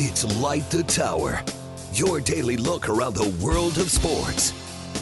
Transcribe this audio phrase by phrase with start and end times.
[0.00, 1.42] It's Light the Tower,
[1.92, 4.52] your daily look around the world of sports.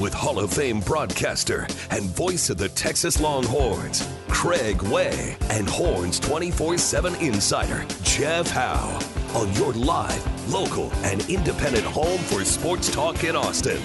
[0.00, 6.18] With Hall of Fame broadcaster and voice of the Texas Longhorns, Craig Way, and Horns
[6.18, 8.98] 24 7 insider, Jeff Howe,
[9.34, 13.82] on your live, local, and independent home for sports talk in Austin.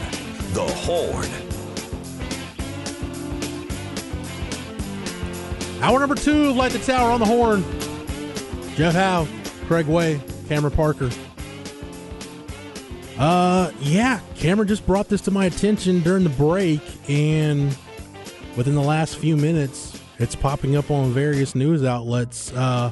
[0.53, 1.27] The Horn.
[5.83, 7.65] Hour number two of Light the Tower on the Horn.
[8.75, 9.27] Jeff Howe,
[9.67, 11.09] Craig Way, Cameron Parker.
[13.17, 17.69] Uh, yeah, Cameron just brought this to my attention during the break, and
[18.57, 22.51] within the last few minutes, it's popping up on various news outlets.
[22.51, 22.91] Uh,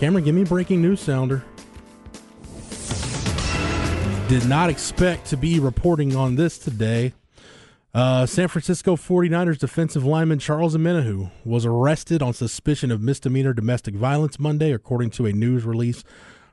[0.00, 1.44] Cameron, give me breaking news sounder.
[4.26, 7.12] Did not expect to be reporting on this today.
[7.94, 13.94] Uh, San Francisco 49ers defensive lineman Charles Omenihu was arrested on suspicion of misdemeanor domestic
[13.94, 16.02] violence Monday, according to a news release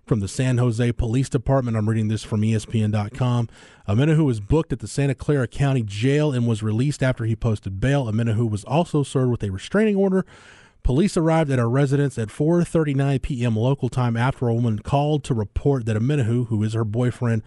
[0.06, 1.78] from the San Jose Police Department.
[1.78, 3.50] I'm reading this from ESPN.com.
[3.88, 7.80] Omenihu was booked at the Santa Clara County Jail and was released after he posted
[7.80, 8.06] bail.
[8.06, 10.26] Omenihu was also served with a restraining order.
[10.84, 13.56] Police arrived at a residence at 4:39 p.m.
[13.56, 17.42] local time after a woman called to report that Omenihu, who is her boyfriend,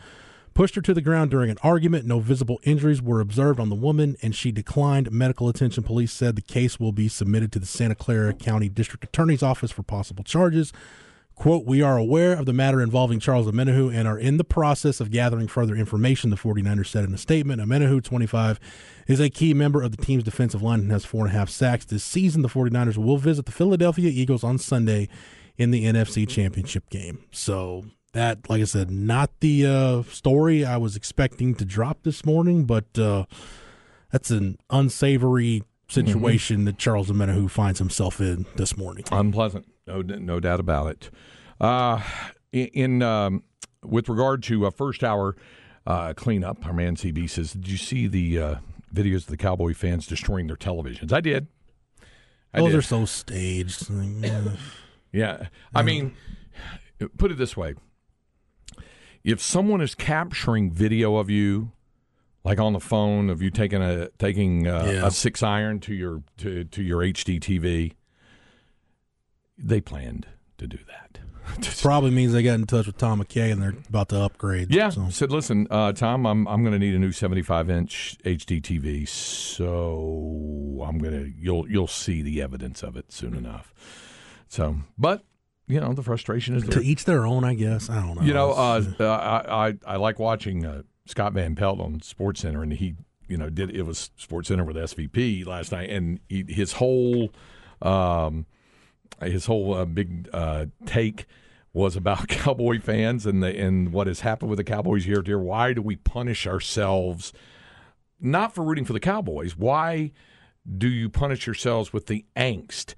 [0.54, 2.06] pushed her to the ground during an argument.
[2.06, 5.82] No visible injuries were observed on the woman, and she declined medical attention.
[5.82, 9.70] Police said the case will be submitted to the Santa Clara County District Attorney's Office
[9.70, 10.72] for possible charges.
[11.36, 15.00] Quote, we are aware of the matter involving Charles Omenihu and are in the process
[15.00, 17.60] of gathering further information, the 49ers said in a statement.
[17.60, 18.58] Omenihu, 25,
[19.06, 21.50] is a key member of the team's defensive line and has four and a half
[21.50, 22.40] sacks this season.
[22.40, 25.10] The 49ers will visit the Philadelphia Eagles on Sunday
[25.58, 27.18] in the NFC Championship game.
[27.32, 32.24] So that, like I said, not the uh, story I was expecting to drop this
[32.24, 33.26] morning, but uh,
[34.10, 36.64] that's an unsavory situation mm-hmm.
[36.64, 39.04] that Charles Omenihu finds himself in this morning.
[39.12, 39.66] Unpleasant.
[39.86, 41.10] No, no doubt about it.
[41.60, 42.02] Uh,
[42.52, 43.44] in um,
[43.84, 45.36] with regard to a first hour
[45.86, 48.54] uh, cleanup, our man CB says, "Did you see the uh,
[48.92, 51.46] videos of the Cowboy fans destroying their televisions?" I did.
[52.52, 52.78] I Those did.
[52.78, 53.88] are so staged.
[55.12, 56.16] yeah, I mean,
[57.16, 57.74] put it this way:
[59.22, 61.72] if someone is capturing video of you
[62.44, 65.06] like on the phone of you taking a taking a, yeah.
[65.06, 67.92] a six iron to your to, to your HD TV
[69.58, 70.26] they planned
[70.58, 71.20] to do that.
[71.80, 74.74] Probably means they got in touch with Tom McKay and they're about to upgrade.
[74.74, 75.08] Yeah, so.
[75.10, 79.08] said, listen, uh, Tom, I'm I'm going to need a new 75 inch HD TV,
[79.08, 83.72] so I'm gonna you'll you'll see the evidence of it soon enough.
[84.48, 85.24] So, but
[85.68, 87.44] you know, the frustration is to each their own.
[87.44, 88.22] I guess I don't know.
[88.22, 92.40] You know, uh, uh, I, I I like watching uh, Scott Van Pelt on Sports
[92.40, 92.96] Center, and he
[93.28, 97.30] you know did it was Sports Center with SVP last night, and he, his whole.
[97.82, 98.46] Um,
[99.22, 101.26] his whole uh, big uh, take
[101.72, 105.28] was about Cowboy fans and the and what has happened with the Cowboys year to
[105.28, 105.38] year.
[105.38, 107.32] Why do we punish ourselves?
[108.20, 109.56] Not for rooting for the Cowboys.
[109.56, 110.12] Why
[110.78, 112.94] do you punish yourselves with the angst?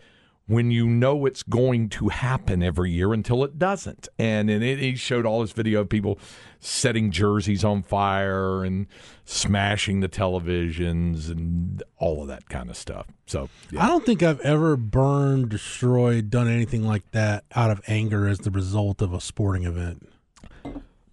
[0.48, 4.08] When you know it's going to happen every year until it doesn't.
[4.18, 6.18] And, and it, he showed all this video of people
[6.58, 8.86] setting jerseys on fire and
[9.26, 13.06] smashing the televisions and all of that kind of stuff.
[13.26, 13.84] So yeah.
[13.84, 18.38] I don't think I've ever burned, destroyed, done anything like that out of anger as
[18.38, 20.08] the result of a sporting event.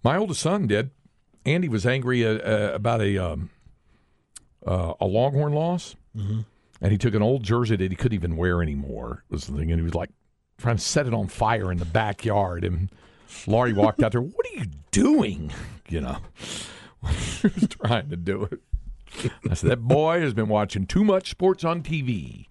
[0.02, 0.90] My oldest son did.
[1.44, 3.50] Andy was angry uh, uh, about a um,
[4.66, 5.94] uh, a Longhorn loss.
[6.16, 6.40] Mm-hmm
[6.80, 9.24] and he took an old jersey that he couldn't even wear anymore.
[9.30, 10.10] Was the thing, and he was like
[10.58, 12.64] trying to set it on fire in the backyard.
[12.64, 12.90] And
[13.46, 14.20] Laurie walked out there.
[14.20, 15.52] What are you doing?
[15.88, 16.18] You know,
[17.08, 18.60] he was trying to do it.
[19.48, 22.46] I said that boy has been watching too much sports on TV.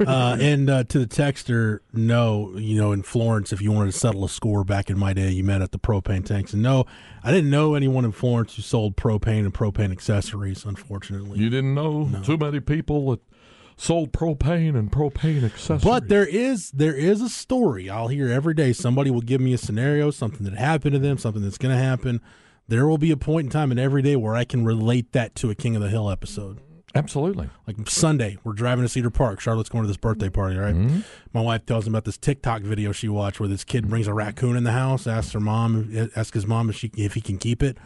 [0.06, 3.98] uh, and uh, to the texter, no, you know, in Florence, if you wanted to
[3.98, 6.52] settle a score back in my day, you met at the propane tanks.
[6.52, 6.86] And no,
[7.22, 11.38] I didn't know anyone in Florence who sold propane and propane accessories, unfortunately.
[11.38, 12.22] You didn't know no.
[12.22, 13.20] too many people that
[13.76, 15.84] sold propane and propane accessories.
[15.84, 18.72] But there is there is a story I'll hear every day.
[18.72, 21.82] Somebody will give me a scenario, something that happened to them, something that's going to
[21.82, 22.20] happen.
[22.68, 25.34] There will be a point in time in every day where I can relate that
[25.36, 26.60] to a King of the Hill episode.
[26.94, 27.48] Absolutely.
[27.66, 29.40] Like Sunday, we're driving to Cedar Park.
[29.40, 30.74] Charlotte's going to this birthday party, right?
[30.74, 31.00] Mm-hmm.
[31.32, 34.14] My wife tells him about this TikTok video she watched where this kid brings a
[34.14, 37.38] raccoon in the house, asks her mom, asks his mom if she if he can
[37.38, 37.78] keep it.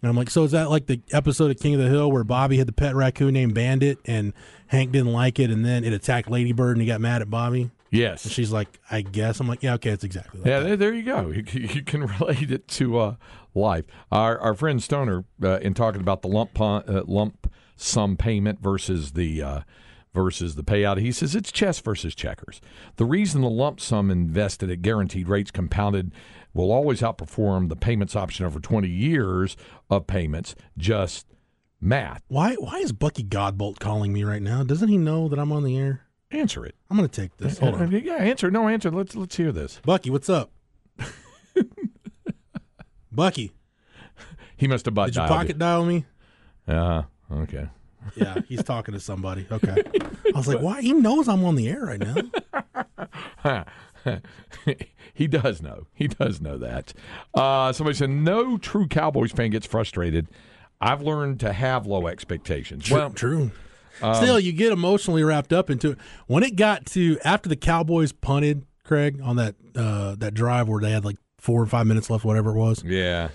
[0.00, 2.24] And I'm like, so is that like the episode of King of the Hill where
[2.24, 4.34] Bobby had the pet raccoon named Bandit and
[4.66, 7.70] Hank didn't like it and then it attacked Ladybird and he got mad at Bobby?
[7.90, 8.24] Yes.
[8.24, 9.40] And she's like, I guess.
[9.40, 10.78] I'm like, yeah, okay, it's exactly like yeah, that.
[10.78, 11.30] there you go.
[11.30, 13.14] You, you can relate it to uh,
[13.54, 13.86] life.
[14.10, 19.12] Our, our friend Stoner, uh, in talking about the lump, uh, lump sum payment versus
[19.12, 19.60] the uh,
[20.12, 20.98] versus the payout.
[20.98, 22.60] He says it's chess versus checkers.
[22.96, 26.12] The reason the lump sum invested at guaranteed rates compounded
[26.52, 29.56] will always outperform the payments option over 20 years
[29.90, 31.26] of payments, just
[31.80, 32.22] math.
[32.28, 34.62] Why why is Bucky Godbolt calling me right now?
[34.62, 36.02] Doesn't he know that I'm on the air?
[36.30, 36.74] Answer it.
[36.90, 37.58] I'm going to take this.
[37.58, 37.90] Hold on.
[37.92, 38.50] Yeah, answer.
[38.50, 38.90] No, answer.
[38.90, 39.80] Let's let's hear this.
[39.84, 40.50] Bucky, what's up?
[43.12, 43.52] Bucky,
[44.56, 46.04] He must have butt did you pocket dial me?
[46.66, 47.68] Uh, okay.
[48.16, 49.46] Yeah, he's talking to somebody.
[49.50, 49.82] Okay.
[50.34, 50.82] I was like, why?
[50.82, 52.00] He knows I'm on the air right
[53.44, 53.64] now.
[55.14, 55.86] he does know.
[55.94, 56.92] He does know that.
[57.32, 60.28] Uh, somebody said no true Cowboys fan gets frustrated.
[60.80, 62.84] I've learned to have low expectations.
[62.84, 62.96] True.
[62.96, 63.50] Well, true.
[64.02, 65.98] Um, Still, you get emotionally wrapped up into it.
[66.26, 70.80] When it got to after the Cowboys punted, Craig, on that uh, that drive where
[70.80, 73.28] they had like four or five minutes left, whatever it was, yeah.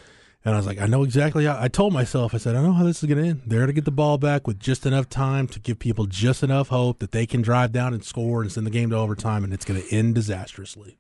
[0.46, 1.58] And I was like, I know exactly how.
[1.60, 3.42] I told myself, I said, I know how this is going to end.
[3.46, 6.44] They're going to get the ball back with just enough time to give people just
[6.44, 9.44] enough hope that they can drive down and score and send the game to overtime,
[9.44, 10.98] and it's going to end disastrously.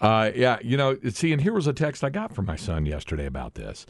[0.00, 2.86] Uh, yeah, you know, see, and here was a text I got from my son
[2.86, 3.86] yesterday about this.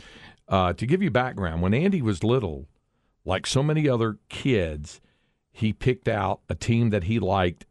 [0.49, 2.69] Uh, to give you background, when Andy was little,
[3.25, 5.01] like so many other kids,
[5.53, 7.67] he picked out a team that he liked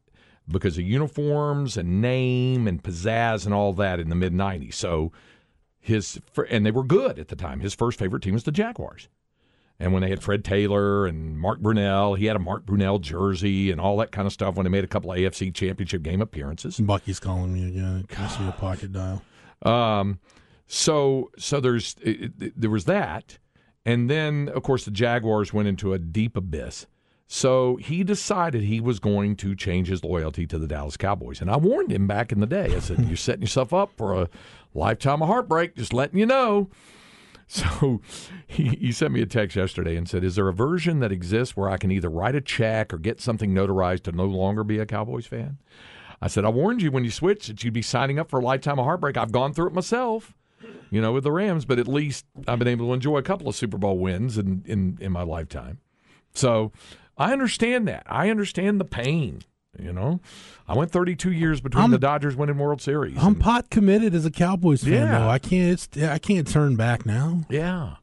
[0.48, 4.74] because of uniforms and name and pizzazz and all that in the mid 90s.
[4.74, 5.12] So
[5.86, 7.60] his, and they were good at the time.
[7.60, 9.08] His first favorite team was the Jaguars.
[9.80, 13.72] And when they had Fred Taylor and Mark Brunell, he had a Mark Brunell jersey
[13.72, 16.22] and all that kind of stuff when they made a couple of AFC championship game
[16.22, 16.80] appearances.
[16.80, 18.06] Bucky's calling me again.
[18.08, 19.22] Can I see a pocket dial?
[19.64, 20.20] Um,
[20.68, 23.38] so so there's it, it- there was that,
[23.86, 26.88] and then of course the Jaguars went into a deep abyss.
[27.28, 31.50] So he decided he was going to change his loyalty to the Dallas Cowboys, and
[31.50, 32.76] I warned him back in the day.
[32.76, 34.30] I said, "You're setting yourself up for a
[34.76, 35.76] lifetime of heartbreak.
[35.76, 36.70] Just letting you know."
[37.48, 38.02] So
[38.48, 41.56] he, he sent me a text yesterday and said, Is there a version that exists
[41.56, 44.80] where I can either write a check or get something notarized to no longer be
[44.80, 45.60] a Cowboys fan?
[46.20, 48.44] I said, I warned you when you switched that you'd be signing up for a
[48.44, 49.16] lifetime of heartbreak.
[49.16, 50.34] I've gone through it myself,
[50.90, 53.48] you know, with the Rams, but at least I've been able to enjoy a couple
[53.48, 55.80] of Super Bowl wins in, in, in my lifetime.
[56.34, 56.72] So
[57.18, 58.04] I understand that.
[58.08, 59.42] I understand the pain.
[59.78, 60.22] You know,
[60.70, 63.18] I went 32 years between I'm- the Dodgers winning World Series.
[63.18, 65.20] I'm and- pot committed as a Cowboys fan, Yeah.
[65.20, 65.28] though.
[65.30, 65.72] I can't.
[65.74, 67.42] It's, I can't turn back now.
[67.50, 67.96] yeah.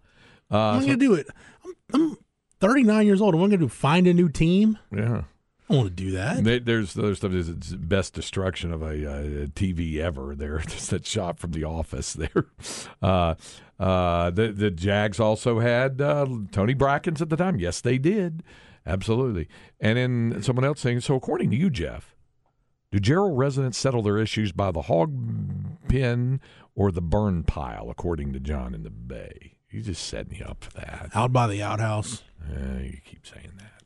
[0.50, 1.26] I'm Uh, so- gonna do it.
[1.64, 2.17] I'm, I'm
[2.61, 3.35] 39 years old.
[3.35, 3.69] Am I gonna do?
[3.69, 4.76] Find a new team?
[4.94, 5.23] yeah.
[5.69, 6.43] I don't want to do that.
[6.44, 10.35] They, there's other stuff it's best destruction of a, uh TV ever.
[10.35, 12.12] There, there's that shot from The Office.
[12.14, 12.47] There,
[13.03, 13.35] uh,
[13.79, 17.59] uh, the the Jags also had uh, Tony Brackens at the time.
[17.59, 18.43] Yes, they did,
[18.87, 19.49] absolutely.
[19.81, 22.14] And then someone else saying, so according to you, Jeff,
[22.91, 25.17] do Gerald residents settle their issues by the hog
[25.88, 26.41] pen
[26.75, 27.88] or the burn pile?
[27.88, 31.11] According to John in the Bay, he's just setting you up for that.
[31.14, 32.23] Out by the outhouse.
[32.41, 33.81] Uh, you keep saying that.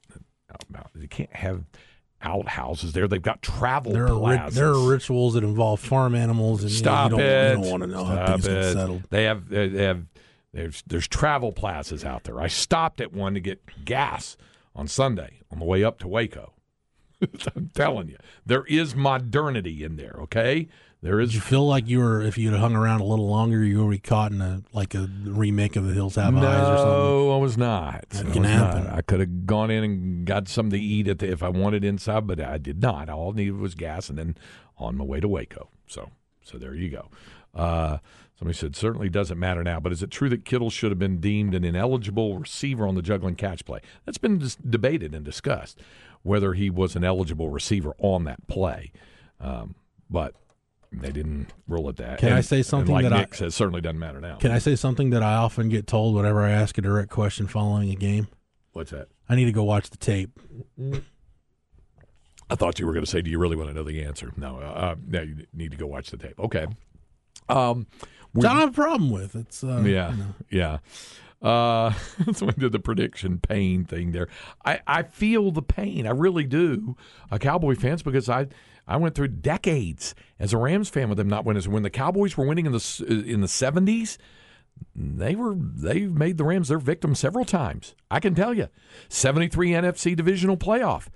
[0.98, 1.64] You can't have
[2.22, 3.06] outhouses there.
[3.08, 4.54] They've got travel There are ri- plazas.
[4.54, 7.48] there are rituals that involve farm animals, and you know, Stop you, don't, it.
[7.58, 8.72] You don't want to know how Stop things get it.
[8.72, 9.02] settled.
[9.10, 10.04] They have they have
[10.52, 12.40] there's there's travel plazas out there.
[12.40, 14.36] I stopped at one to get gas
[14.74, 16.52] on Sunday on the way up to Waco.
[17.56, 20.16] I'm telling you, there is modernity in there.
[20.22, 20.68] Okay,
[21.06, 23.84] there Did you feel like you were, if you'd hung around a little longer, you
[23.84, 26.92] would be caught in a like a remake of The Hills Have Eyes or something?
[26.92, 28.10] No, I was not.
[28.10, 28.84] That I can happen.
[28.84, 28.92] not.
[28.92, 31.84] I could have gone in and got something to eat at the, if I wanted
[31.84, 33.08] inside, but I did not.
[33.08, 34.36] All I needed was gas, and then
[34.78, 35.68] on my way to Waco.
[35.86, 36.10] So,
[36.42, 37.08] so there you go.
[37.54, 37.98] Uh,
[38.36, 41.20] somebody said certainly doesn't matter now, but is it true that Kittle should have been
[41.20, 43.78] deemed an ineligible receiver on the juggling catch play?
[44.04, 45.78] That's been dis- debated and discussed
[46.24, 48.90] whether he was an eligible receiver on that play,
[49.40, 49.76] um,
[50.10, 50.34] but.
[50.92, 52.18] They didn't rule it that.
[52.18, 54.36] Can I say something like that I- Nick says certainly doesn't matter now.
[54.36, 57.46] Can I say something that I often get told whenever I ask a direct question
[57.46, 58.28] following a game?
[58.72, 59.08] What's that?
[59.28, 60.38] I need to go watch the tape.
[62.48, 64.32] I thought you were going to say, "Do you really want to know the answer?"
[64.36, 66.38] No, uh, uh, no, you need to go watch the tape.
[66.38, 66.66] Okay.
[67.48, 67.86] Um,
[68.32, 69.34] Which I don't have a problem with.
[69.34, 70.34] It's uh, yeah, you know.
[70.50, 70.78] yeah.
[71.42, 71.92] Uh,
[72.32, 74.28] someone did the prediction pain thing there.
[74.64, 76.06] I, I feel the pain.
[76.06, 76.96] I really do.
[77.30, 78.46] Uh, Cowboy fans, because I
[78.86, 81.70] I went through decades as a Rams fan with them not winning.
[81.70, 84.18] When the Cowboys were winning in the in the seventies,
[84.94, 87.94] they were they made the Rams their victim several times.
[88.10, 88.68] I can tell you,
[89.08, 91.08] seventy three NFC divisional playoff.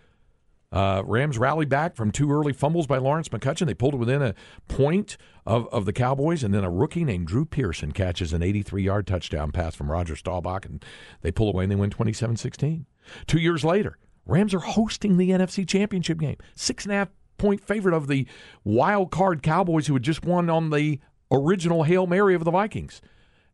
[0.72, 3.66] Uh, Rams rallied back from two early fumbles by Lawrence McCutcheon.
[3.66, 4.36] They pulled it within a
[4.68, 8.84] point of, of the Cowboys, and then a rookie named Drew Pearson catches an 83
[8.84, 10.84] yard touchdown pass from Roger Staubach, and
[11.22, 12.86] they pull away and they win 27 16.
[13.26, 16.36] Two years later, Rams are hosting the NFC Championship game.
[16.54, 17.08] Six and a half
[17.40, 18.26] point favorite of the
[18.64, 21.00] wild card Cowboys who had just won on the
[21.32, 23.00] original Hail Mary of the Vikings.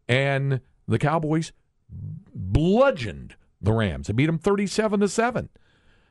[0.08, 1.52] And the Cowboys
[2.34, 4.08] bludgeoned the Rams.
[4.08, 5.48] They beat them 37 to 7.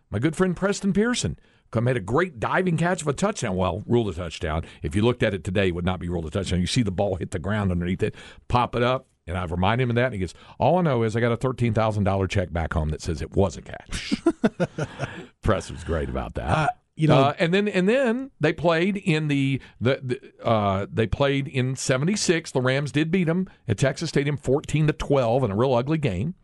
[0.10, 1.38] My good friend Preston Pearson
[1.82, 3.55] made a great diving catch of a touchdown.
[3.55, 4.63] Well, ruled a touchdown.
[4.82, 6.62] If you looked at it today, it would not be ruled a touchdown.
[6.62, 8.15] You see the ball hit the ground underneath it,
[8.48, 10.05] pop it up, and I've reminded him of that.
[10.05, 13.01] And he goes, All I know is I got a $13,000 check back home that
[13.01, 14.13] says it was a catch.
[15.41, 16.50] Press was great about that.
[16.50, 20.86] Uh, you know, uh, and then and then they played in the the, the uh,
[20.92, 22.52] they played in '76.
[22.52, 25.98] The Rams did beat them at Texas Stadium, 14 to 12, in a real ugly
[25.98, 26.36] game.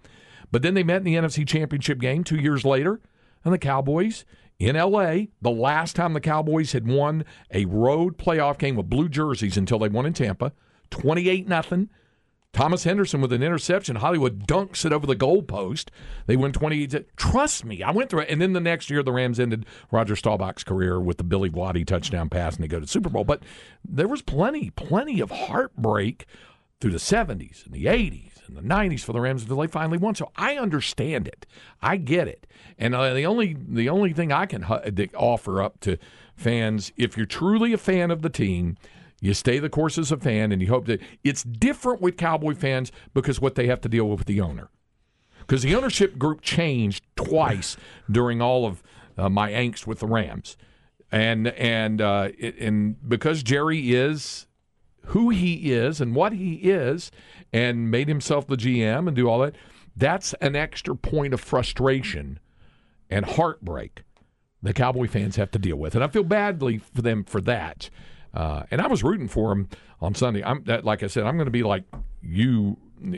[0.51, 3.00] But then they met in the NFC Championship game two years later,
[3.46, 4.25] and the Cowboys
[4.60, 9.10] in LA, the last time the Cowboys had won a road playoff game with blue
[9.10, 10.51] jerseys until they won in Tampa,
[10.91, 11.89] 28 nothing.
[12.53, 13.98] Thomas Henderson with an interception.
[13.98, 15.88] Hollywood dunks it over the goalpost.
[16.25, 17.15] They win 28.
[17.15, 18.29] Trust me, I went through it.
[18.29, 21.86] And then the next year, the Rams ended Roger Staubach's career with the Billy Waddy
[21.86, 23.24] touchdown pass, and they go to the Super Bowl.
[23.24, 23.43] But
[23.88, 26.25] there was plenty, plenty of heartbreak
[26.81, 29.98] through the 70s and the 80s and the 90s for the Rams until they finally
[29.98, 30.15] won.
[30.15, 31.46] So I understand it.
[31.81, 32.48] I get it.
[32.77, 34.65] And uh, the only the only thing I can
[35.15, 35.98] offer up to
[36.36, 38.77] fans, if you're truly a fan of the team,
[39.22, 42.56] you stay the course as a fan, and you hope that it's different with Cowboy
[42.56, 44.70] fans because what they have to deal with with the owner.
[45.40, 47.78] Because the ownership group changed twice
[48.10, 48.82] during all of
[49.18, 50.58] uh, my angst with the Rams,
[51.12, 54.48] and and uh, it, and because Jerry is
[55.08, 57.12] who he is and what he is,
[57.54, 59.56] and made himself the GM and do all that,
[59.96, 62.40] that's an extra point of frustration
[63.10, 64.04] and heartbreak
[64.63, 67.90] the Cowboy fans have to deal with, and I feel badly for them for that.
[68.33, 69.69] Uh, and I was rooting for him
[70.00, 70.43] on Sunday.
[70.43, 71.83] I'm that, like I said, I'm going to be like
[72.21, 72.77] you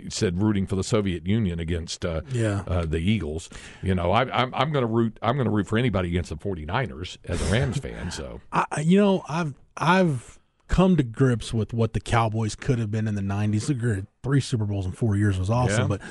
[0.10, 2.64] said, rooting for the Soviet Union against uh, yeah.
[2.68, 3.50] uh, the Eagles.
[3.82, 5.18] You know, I, I'm I'm going to root.
[5.22, 8.12] I'm going to root for anybody against the 49ers as a Rams fan.
[8.12, 12.90] So, I, you know, I've I've come to grips with what the Cowboys could have
[12.90, 14.08] been in the 90s.
[14.24, 15.88] Three Super Bowls in four years was awesome, yeah.
[15.88, 16.02] but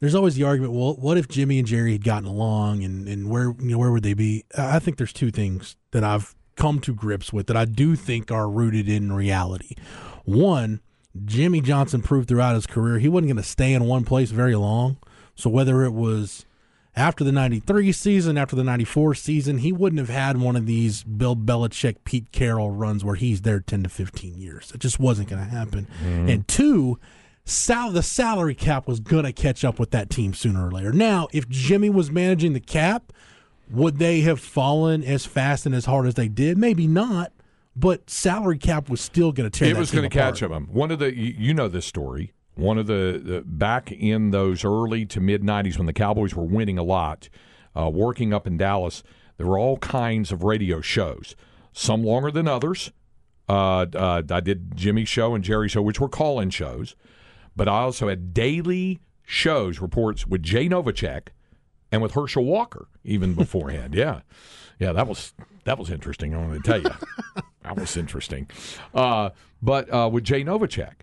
[0.00, 0.72] there's always the argument.
[0.72, 3.90] Well, what if Jimmy and Jerry had gotten along, and, and where you know where
[3.90, 4.44] would they be?
[4.56, 8.30] I think there's two things that I've come to grips with that I do think
[8.30, 9.74] are rooted in reality.
[10.24, 10.80] One,
[11.24, 14.56] Jimmy Johnson proved throughout his career he wasn't going to stay in one place very
[14.56, 14.98] long.
[15.34, 16.44] So whether it was
[16.96, 21.04] after the 93 season, after the 94 season, he wouldn't have had one of these
[21.04, 24.72] Bill Belichick, Pete Carroll runs where he's there 10 to 15 years.
[24.74, 25.88] It just wasn't going to happen.
[26.02, 26.28] Mm-hmm.
[26.28, 26.98] And two,
[27.44, 30.92] sal- the salary cap was going to catch up with that team sooner or later.
[30.92, 33.12] Now, if Jimmy was managing the cap,
[33.70, 36.58] would they have fallen as fast and as hard as they did?
[36.58, 37.32] Maybe not,
[37.74, 39.70] but salary cap was still going to tear.
[39.70, 40.68] It was going to catch them.
[40.70, 42.32] One of the you know this story.
[42.54, 46.44] One of the, the back in those early to mid '90s when the Cowboys were
[46.44, 47.28] winning a lot,
[47.76, 49.02] uh, working up in Dallas,
[49.36, 51.36] there were all kinds of radio shows.
[51.72, 52.92] Some longer than others.
[53.48, 56.96] Uh, uh, I did Jimmy's show and Jerry's show, which were call-in shows,
[57.54, 61.28] but I also had daily shows reports with Jay Novacek
[61.92, 63.94] and with Herschel Walker even beforehand.
[63.96, 64.20] yeah,
[64.78, 65.32] yeah, that was
[65.64, 66.34] that was interesting.
[66.34, 68.48] I want to tell you, that was interesting.
[68.94, 69.30] Uh,
[69.62, 71.02] but uh, with Jay Novacek,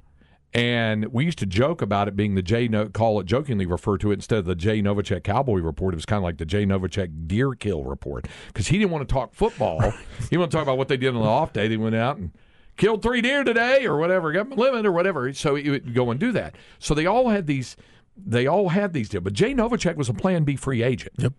[0.54, 3.98] and we used to joke about it being the Jay no- call it jokingly refer
[3.98, 5.94] to it instead of the Jay Novacek Cowboy Report.
[5.94, 9.08] It was kind of like the Jay Novacek Deer Kill Report because he didn't want
[9.08, 9.82] to talk football.
[10.30, 11.68] he wanted to talk about what they did on the off day.
[11.68, 12.32] They went out and
[12.78, 15.34] killed three deer today or whatever, got limit or whatever.
[15.34, 16.56] So he would go and do that.
[16.78, 17.76] So they all had these
[18.18, 19.24] they all had these deals.
[19.24, 21.16] But Jay Novacek was a Plan B free agent.
[21.18, 21.34] Yep.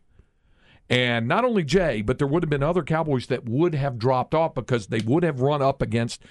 [0.90, 4.35] And not only Jay, but there would have been other Cowboys that would have dropped
[4.35, 6.23] off because they would have run up against,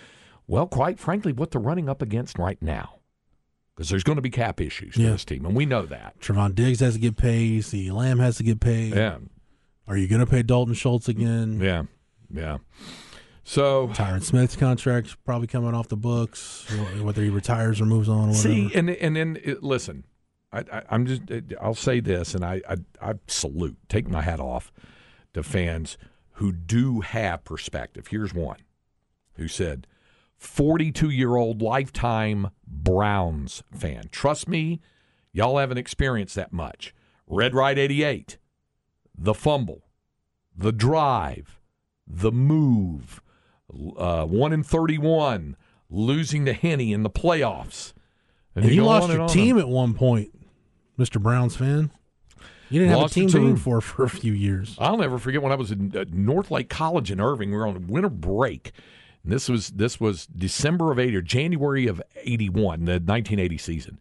[0.45, 3.00] well, quite frankly, what they're running up against right now.
[3.75, 5.07] Because there's going to be cap issues yeah.
[5.07, 6.19] for this team, and we know that.
[6.19, 7.63] Trevon Diggs has to get paid.
[7.63, 8.93] The Lamb has to get paid.
[8.93, 9.17] Yeah.
[9.88, 11.59] Are you going to pay Dalton Schultz again?
[11.59, 11.83] Yeah.
[12.31, 12.59] Yeah.
[13.43, 16.65] So Tyron Smith's contract's probably coming off the books,
[17.01, 18.29] whether he retires or moves on.
[18.29, 18.38] Or whatever.
[18.38, 20.05] See, and and then listen,
[20.53, 21.22] I, am just
[21.60, 24.72] I'll say this, and I, I I salute, take my hat off
[25.33, 25.98] to fans
[26.33, 28.07] who do have perspective.
[28.07, 28.57] Here's one
[29.36, 29.88] who said,
[30.38, 34.10] 42 year old lifetime Browns fan.
[34.12, 34.81] Trust me,
[35.31, 36.93] y'all haven't experienced that much.
[37.27, 38.38] Red Right 88,
[39.17, 39.86] the fumble,
[40.55, 41.60] the drive,
[42.05, 43.22] the move,
[43.98, 45.55] uh, 1 in 31,
[45.89, 47.93] losing to Henny in the playoffs.
[48.55, 50.31] And, and you lost your team at one point.
[50.97, 51.21] Mr.
[51.21, 51.91] Browns fan.
[52.69, 54.75] You didn't Lost have a team, team, to root for for a few years.
[54.79, 57.51] I'll never forget when I was in uh, North Lake College in Irving.
[57.51, 58.71] We were on winter break.
[59.23, 63.39] And this was this was December of eighty or January of eighty one, the nineteen
[63.39, 64.00] eighty season.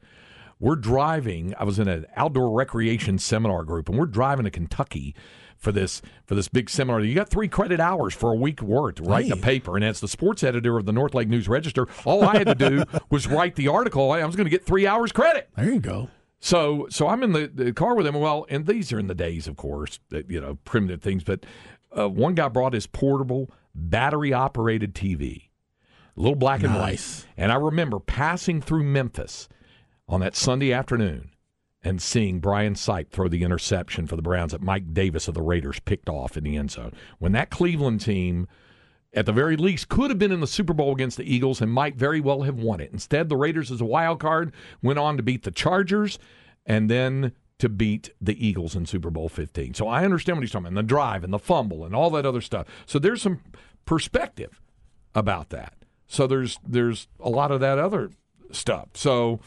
[0.59, 1.55] We're driving.
[1.59, 5.15] I was in an outdoor recreation seminar group, and we're driving to Kentucky
[5.59, 7.01] for this for this big seminar.
[7.01, 9.31] You got three credit hours for a week worth to write hey.
[9.31, 12.39] the paper, and as the sports editor of the North Lake News Register, all I
[12.39, 14.11] had to do was write the article.
[14.11, 15.49] I was going to get three hours credit.
[15.57, 16.09] There you go.
[16.45, 18.17] So, so I'm in the, the car with him.
[18.17, 21.23] Well, and these are in the days, of course, that you know, primitive things.
[21.23, 21.47] But
[21.97, 25.51] uh, one guy brought his portable battery operated TV,
[26.17, 27.23] little black and Nice.
[27.23, 27.29] white.
[27.37, 29.49] And I remember passing through Memphis
[30.09, 31.31] on that Sunday afternoon
[31.85, 35.43] and seeing Brian Sipe throw the interception for the Browns that Mike Davis of the
[35.43, 36.93] Raiders picked off in the end zone.
[37.21, 38.49] When that Cleveland team,
[39.15, 41.71] at the very least, could have been in the Super Bowl against the Eagles and
[41.71, 42.91] might very well have won it.
[42.93, 44.53] Instead, the Raiders, as a wild card,
[44.83, 46.19] went on to beat the Chargers
[46.65, 49.75] and then to beat the Eagles in Super Bowl 15.
[49.75, 52.11] So I understand what he's talking about, and the drive and the fumble and all
[52.11, 52.67] that other stuff.
[52.87, 53.41] So there's some
[53.85, 54.61] perspective
[55.15, 55.75] about that.
[56.07, 58.11] So there's there's a lot of that other
[58.51, 58.89] stuff.
[58.95, 59.41] So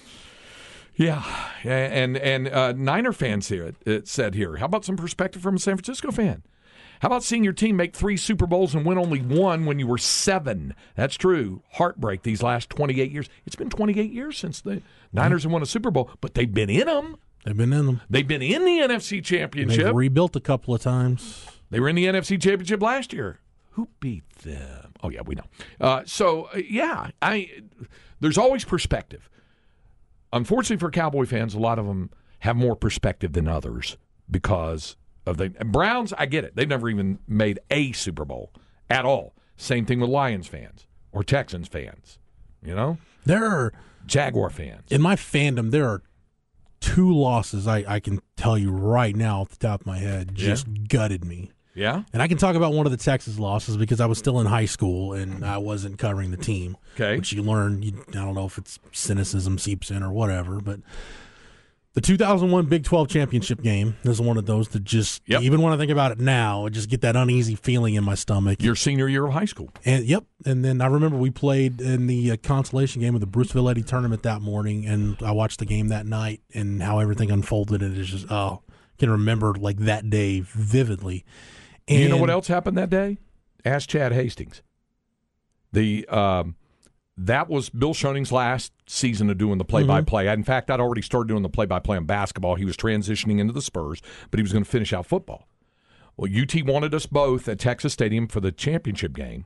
[0.96, 1.24] yeah,
[1.64, 4.58] and and uh, Niner fans here it said here.
[4.58, 6.44] How about some perspective from a San Francisco fan?
[7.02, 9.88] How about seeing your team make three Super Bowls and win only one when you
[9.88, 10.76] were seven?
[10.96, 11.62] That's true.
[11.74, 13.30] Heartbreak these last 28 years.
[13.46, 16.70] It's been 28 years since the Niners have won a Super Bowl, but they've been
[16.70, 17.18] in them.
[17.46, 18.02] They've been in them.
[18.10, 19.86] They've been in the NFC Championship.
[19.86, 21.48] They've rebuilt a couple of times.
[21.70, 23.40] They were in the NFC Championship last year.
[23.72, 24.94] Who beat them?
[25.04, 25.44] Oh yeah, we know.
[25.80, 27.50] Uh, so uh, yeah, I
[28.22, 29.30] there's always perspective.
[30.32, 32.10] Unfortunately for Cowboy fans, a lot of them
[32.40, 33.98] have more perspective than others
[34.32, 34.96] because
[35.26, 36.14] of the Browns.
[36.18, 38.52] I get it; they've never even made a Super Bowl
[38.90, 39.34] at all.
[39.58, 42.20] Same thing with Lions fans or Texans fans.
[42.64, 43.74] You know, There are
[44.06, 44.92] Jaguar fans.
[44.92, 46.02] in my fandom there are
[46.82, 50.36] two losses I, I can tell you right now off the top of my head
[50.36, 51.52] just gutted me.
[51.74, 52.04] Yeah.
[52.14, 54.46] And I can talk about one of the Texas losses because I was still in
[54.46, 56.78] high school and I wasn't covering the team.
[56.96, 57.18] Okay.
[57.18, 60.80] Which you learn, you, I don't know if it's cynicism seeps in or whatever, but
[61.96, 65.42] the 2001 Big 12 championship game is one of those that just, Yep.
[65.42, 68.16] even when I think about it now, I just get that uneasy feeling in my
[68.16, 68.62] stomach.
[68.62, 69.70] Your senior year of high school.
[69.86, 73.28] And yep, and then I remember we played in the uh, consolation game of the
[73.28, 77.32] Bruceville Eddy tournament that morning, and I watched the game that night and how everything
[77.32, 77.82] unfolded.
[77.82, 78.62] And it's just oh,
[79.00, 81.24] can remember like that day vividly.
[81.88, 83.20] And you know what else happened that day?
[83.64, 84.62] Ask Chad Hastings.
[85.72, 86.56] The um,
[87.18, 90.26] that was Bill Schoening's last season of doing the play-by-play.
[90.26, 90.34] Mm-hmm.
[90.40, 92.56] In fact, I'd already started doing the play-by-play on basketball.
[92.56, 95.48] He was transitioning into the Spurs, but he was going to finish out football.
[96.18, 99.46] Well, UT wanted us both at Texas Stadium for the championship game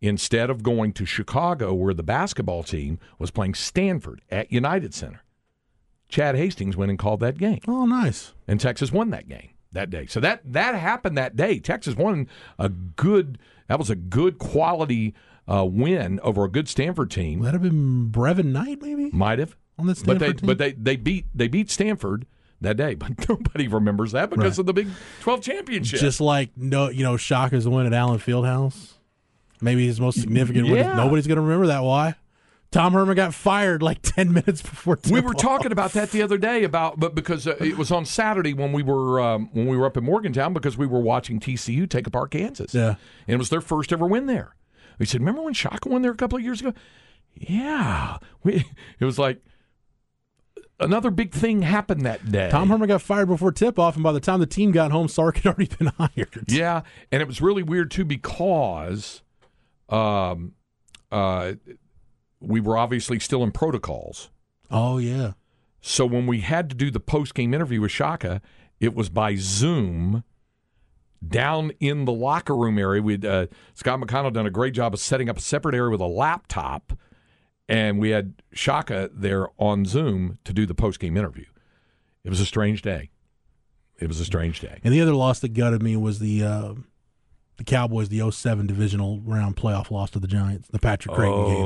[0.00, 5.22] instead of going to Chicago, where the basketball team was playing Stanford at United Center.
[6.08, 8.32] Chad Hastings went and called that game Oh, nice.
[8.46, 10.06] and Texas won that game that day.
[10.06, 11.58] So that that happened that day.
[11.60, 13.38] Texas won a good.
[13.68, 15.14] That was a good quality
[15.48, 17.38] uh, win over a good Stanford team.
[17.40, 20.46] Would that have been Brevin Knight maybe Might have, on the but they team?
[20.46, 22.26] but they they beat they beat Stanford
[22.60, 22.94] that day.
[22.98, 24.58] But nobody remembers that because Right.
[24.58, 24.88] of the Big
[25.20, 26.00] Twelve championship.
[26.00, 28.92] just like no, you know, Shaka's win at Allen Fieldhouse.
[29.60, 30.84] Maybe his most significant win.
[30.96, 31.82] Nobody's going to remember that.
[31.82, 32.14] Why?
[32.70, 34.98] Tom Herman got fired like ten minutes before.
[35.10, 38.04] we were talking about that the other day about, but because uh, it was on
[38.04, 41.40] Saturday when we were um, when we were up in Morgantown because we were watching
[41.40, 42.74] TCU take apart Kansas.
[42.74, 42.96] Yeah.
[43.26, 44.56] and it was their first ever win there.
[44.98, 46.72] We said, "Remember when Shaka won there a couple of years ago?"
[47.34, 48.64] Yeah, we.
[48.98, 49.42] It was like
[50.80, 52.50] another big thing happened that day.
[52.50, 55.08] Tom Herman got fired before tip off, and by the time the team got home,
[55.08, 56.44] Sark had already been hired.
[56.48, 59.22] Yeah, and it was really weird too because,
[59.88, 60.52] um,
[61.12, 61.52] uh,
[62.40, 64.30] we were obviously still in protocols.
[64.70, 65.32] Oh yeah.
[65.80, 68.40] So when we had to do the post game interview with Shaka,
[68.80, 70.24] it was by Zoom
[71.26, 73.02] down in the locker room area.
[73.02, 76.00] We'd uh, Scott McConnell done a great job of setting up a separate area with
[76.00, 76.92] a laptop,
[77.68, 81.46] and we had Shaka there on Zoom to do the post game interview.
[82.24, 83.10] It was a strange day.
[83.98, 84.80] It was a strange day.
[84.84, 86.74] And the other loss that gutted me was the uh,
[87.56, 91.64] the Cowboys, the 07 divisional round playoff loss to the Giants, the Patrick Crayton game.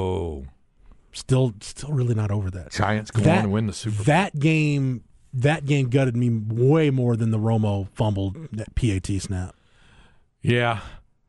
[1.12, 2.70] Still, still really not over that.
[2.70, 4.04] Giants go That- on and win the Super Bowl.
[4.04, 8.36] That game, that game gutted me way more than the Romo fumbled
[8.76, 9.54] PAT snap.
[10.42, 10.80] Yeah,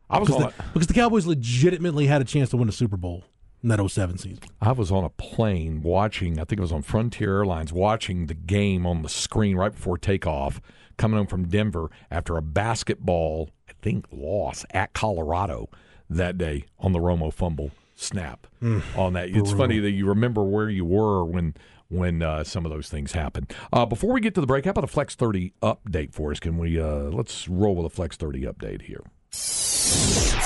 [0.09, 0.53] I was Because on.
[0.57, 3.23] the, because the Cowboys legitimately had a chance to win a Super Bowl
[3.63, 4.39] in that 07 season.
[4.61, 6.33] I was on a plane watching.
[6.39, 9.97] I think it was on Frontier Airlines, watching the game on the screen right before
[9.97, 10.61] takeoff,
[10.97, 15.69] coming home from Denver after a basketball, I think, loss at Colorado
[16.09, 18.47] that day on the Romo fumble snap.
[18.95, 21.55] on that, it's funny that you remember where you were when
[21.89, 23.53] when uh, some of those things happened.
[23.73, 26.39] Uh, before we get to the break, how about a Flex Thirty update for us?
[26.39, 29.03] Can we uh, let's roll with a Flex Thirty update here?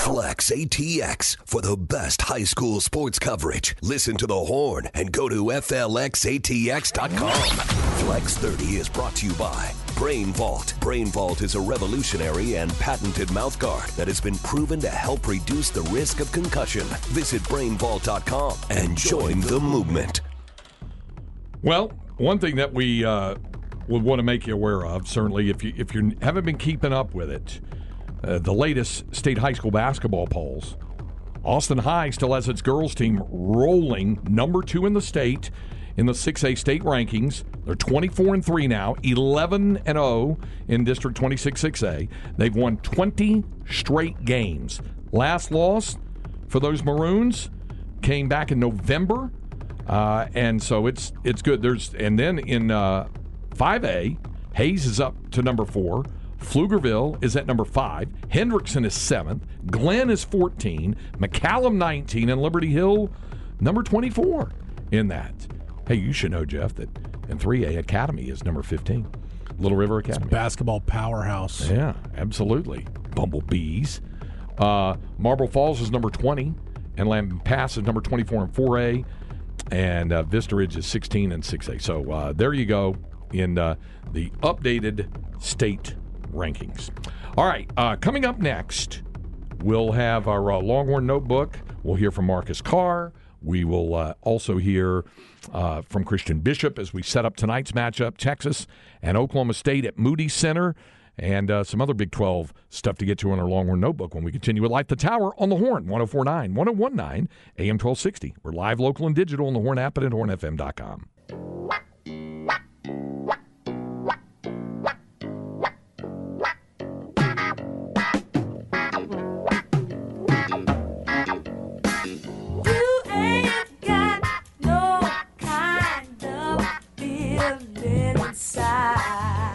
[0.06, 3.76] Flex ATX for the best high school sports coverage.
[3.82, 7.42] Listen to the horn and go to FLXATX.com.
[8.06, 10.76] Flex 30 is brought to you by Brain Vault.
[10.80, 15.72] Brain Vault is a revolutionary and patented mouthguard that has been proven to help reduce
[15.72, 16.86] the risk of concussion.
[17.08, 20.22] Visit brainvault.com and join the movement.
[21.64, 23.36] Well, one thing that we uh,
[23.88, 26.94] would want to make you aware of, certainly if you if you haven't been keeping
[26.94, 27.60] up with it,
[28.26, 30.78] uh, the latest state high school basketball polls.
[31.44, 35.52] Austin High still has its girls team rolling number two in the state
[35.98, 37.44] in the 6A state rankings.
[37.66, 42.10] They're 24 and 3 now, 11 and 0 in District 26 6A.
[42.38, 44.82] They've won 20 straight games.
[45.12, 45.98] Last loss
[46.48, 47.50] for those Maroons
[48.02, 49.32] came back in November,
[49.88, 51.62] uh, and so it's it's good.
[51.62, 53.08] There's and then in uh,
[53.52, 54.18] 5A,
[54.56, 56.04] Hays is up to number four.
[56.46, 58.10] Pflugerville is at number five.
[58.30, 59.46] Hendrickson is seventh.
[59.68, 60.96] Glenn is 14.
[61.18, 62.30] McCallum 19.
[62.30, 63.12] And Liberty Hill,
[63.60, 64.52] number 24
[64.92, 65.34] in that.
[65.88, 66.90] Hey, you should know, Jeff, that
[67.30, 69.08] in 3A, Academy is number 15.
[69.58, 70.26] Little River Academy.
[70.26, 71.70] It's basketball powerhouse.
[71.70, 72.86] Yeah, absolutely.
[73.16, 74.02] Bumblebees.
[74.58, 76.54] Uh, Marble Falls is number 20.
[76.98, 79.06] And Lampasas is number 24 in 4A.
[79.72, 81.82] And uh, Vista Ridge is 16 and 6A.
[81.82, 82.96] So uh, there you go
[83.32, 83.76] in uh,
[84.12, 85.08] the updated
[85.42, 85.96] state
[86.36, 86.90] rankings.
[87.38, 89.02] All right, uh, coming up next,
[89.64, 91.60] we'll have our uh, Longhorn Notebook.
[91.84, 93.14] We'll hear from Marcus Carr.
[93.42, 95.06] We will uh, also hear
[95.54, 98.66] uh, from Christian Bishop as we set up tonight's matchup Texas
[99.02, 100.76] and Oklahoma State at Moody Center.
[101.18, 104.26] And uh, some other Big 12 stuff to get to in our Longhorn Notebook when
[104.26, 108.36] we continue with Light the Tower on the Horn, 1049, 1019, AM 1260.
[108.44, 111.85] We're live, local, and digital on the Horn app and at hornfm.com.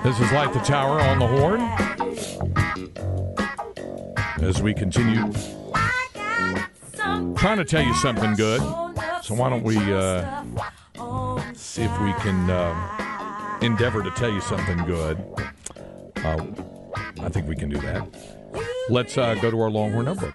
[0.03, 1.61] This is Light the Tower on the Horn.
[4.43, 5.31] As we continue
[7.37, 8.61] trying to tell you something good.
[9.23, 10.43] So why don't we uh,
[11.53, 15.23] see if we can uh, endeavor to tell you something good?
[16.25, 16.47] Uh,
[17.21, 18.09] I think we can do that.
[18.89, 20.35] Let's uh, go to our Longhorn Notebook.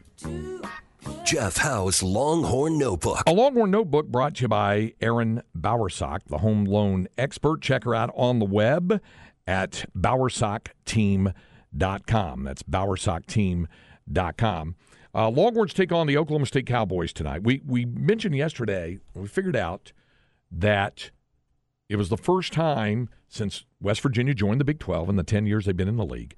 [1.25, 3.23] Jeff Howe's Longhorn Notebook.
[3.25, 7.62] A Longhorn Notebook brought to you by Erin Bowersock, the home loan expert.
[7.62, 9.01] Check her out on the web
[9.47, 12.43] at bowersockteam.com.
[12.43, 14.75] That's bowersockteam.com.
[15.13, 17.43] Uh, Longhorns take on the Oklahoma State Cowboys tonight.
[17.43, 19.93] We we mentioned yesterday, we figured out
[20.51, 21.12] that
[21.88, 25.45] it was the first time since West Virginia joined the Big 12 in the 10
[25.45, 26.36] years they've been in the league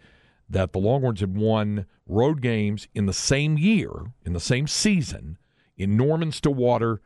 [0.50, 3.92] that the Longhorns had won road games in the same year,
[4.26, 5.38] in the same season,
[5.76, 7.02] in Norman, Stillwater,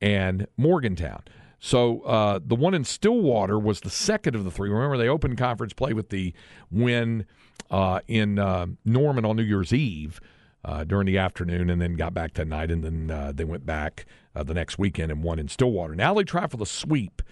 [0.00, 1.22] and Morgantown.
[1.58, 4.68] So uh, the one in Stillwater was the second of the three.
[4.68, 6.34] Remember, they opened conference play with the
[6.70, 7.26] win
[7.70, 10.20] uh, in uh, Norman on New Year's Eve
[10.64, 13.64] uh, during the afternoon, and then got back that night, and then uh, they went
[13.64, 15.94] back uh, the next weekend and won in Stillwater.
[15.94, 17.22] Now they try for the sweep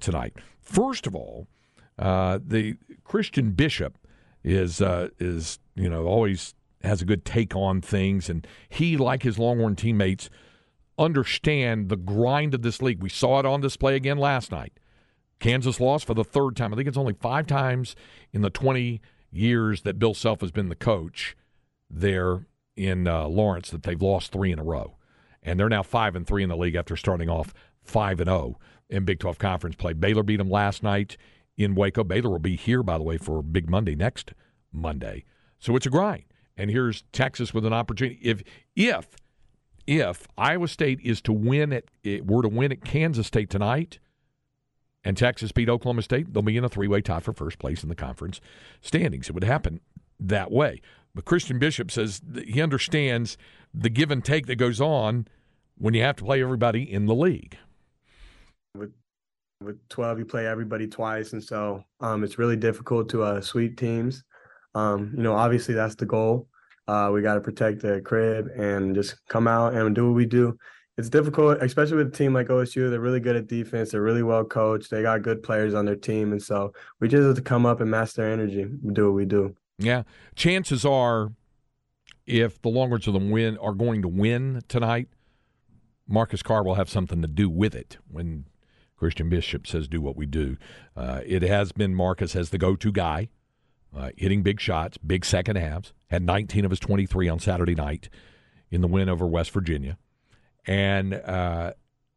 [0.00, 0.34] tonight.
[0.60, 1.46] First of all,
[1.98, 3.98] the Christian Bishop
[4.42, 4.80] is
[5.18, 9.76] is you know always has a good take on things, and he, like his Longhorn
[9.76, 10.30] teammates,
[10.98, 13.02] understand the grind of this league.
[13.02, 14.72] We saw it on display again last night.
[15.38, 16.72] Kansas lost for the third time.
[16.72, 17.94] I think it's only five times
[18.32, 21.36] in the 20 years that Bill Self has been the coach
[21.90, 24.96] there in uh, Lawrence that they've lost three in a row,
[25.42, 28.58] and they're now five and three in the league after starting off five and zero
[28.88, 29.92] in Big 12 conference play.
[29.92, 31.16] Baylor beat them last night
[31.56, 32.04] in Waco.
[32.04, 34.32] Baylor will be here, by the way, for Big Monday next
[34.72, 35.24] Monday.
[35.58, 36.24] So it's a grind.
[36.56, 38.18] And here's Texas with an opportunity.
[38.22, 38.42] If
[38.74, 39.08] if
[39.86, 41.84] if Iowa State is to win at
[42.24, 43.98] were to win at Kansas State tonight,
[45.04, 47.82] and Texas beat Oklahoma State, they'll be in a three way tie for first place
[47.82, 48.40] in the conference
[48.80, 49.28] standings.
[49.28, 49.80] It would happen
[50.18, 50.80] that way.
[51.14, 53.38] But Christian Bishop says he understands
[53.72, 55.28] the give and take that goes on
[55.78, 57.56] when you have to play everybody in the league.
[58.76, 58.92] With
[59.60, 63.78] with 12 you play everybody twice and so um, it's really difficult to uh, sweep
[63.78, 64.22] teams
[64.74, 66.46] um, you know obviously that's the goal
[66.88, 70.26] uh, we got to protect the crib and just come out and do what we
[70.26, 70.56] do.
[70.98, 73.90] It's difficult especially with a team like osu they're really good at defense.
[73.90, 74.90] They're really well coached.
[74.90, 76.32] They got good players on their team.
[76.32, 79.26] And so we just have to come up and match their energy do what we
[79.26, 79.54] do.
[79.78, 80.04] Yeah.
[80.34, 81.32] Chances are
[82.26, 85.08] if the longhorns are the win are going to win tonight
[86.08, 88.46] marcus carr will have something to do with it when
[88.96, 90.56] Christian Bishop says, do what we do.
[90.96, 93.28] Uh, it has been Marcus as the go to guy,
[93.96, 95.92] uh, hitting big shots, big second halves.
[96.08, 98.08] Had 19 of his 23 on Saturday night
[98.70, 99.96] in the win over West Virginia.
[100.66, 101.72] And uh,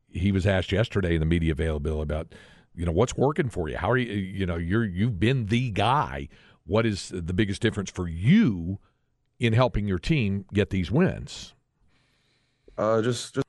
[0.09, 2.33] he was asked yesterday in the media availability about,
[2.75, 3.77] you know, what's working for you?
[3.77, 6.27] How are you, you know, you're, you've been the guy.
[6.65, 8.79] What is the biggest difference for you
[9.39, 11.53] in helping your team get these wins?
[12.77, 13.45] Uh, just, just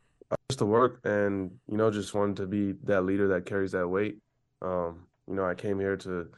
[0.49, 3.87] just to work and you know just wanted to be that leader that carries that
[3.87, 4.19] weight
[4.63, 6.29] Um, you know, I came here to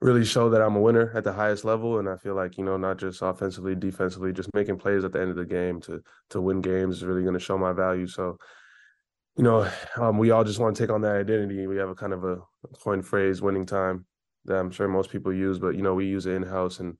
[0.00, 2.64] really show that I'm a winner at the highest level, and I feel like you
[2.64, 6.02] know, not just offensively, defensively, just making plays at the end of the game to
[6.30, 8.06] to win games is really going to show my value.
[8.06, 8.36] So,
[9.36, 11.66] you know, um, we all just want to take on that identity.
[11.66, 12.38] We have a kind of a
[12.82, 14.06] coin phrase, "winning time,"
[14.44, 16.96] that I'm sure most people use, but you know, we use it in house and